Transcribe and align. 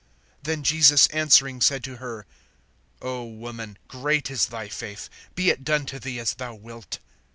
(28)Then 0.45 0.63
Jesus 0.63 1.05
answering 1.09 1.61
said 1.61 1.83
to 1.83 1.97
her: 1.97 2.25
O 3.03 3.23
woman, 3.23 3.77
great 3.87 4.31
is 4.31 4.47
thy 4.47 4.67
faith; 4.67 5.09
be 5.35 5.51
it 5.51 5.63
done 5.63 5.85
to 5.85 5.99
thee 5.99 6.17
as 6.19 6.33
thou 6.33 6.55
wilt. 6.55 6.97